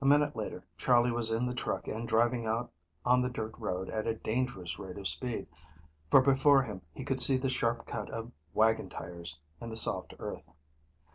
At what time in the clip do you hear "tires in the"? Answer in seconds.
8.88-9.76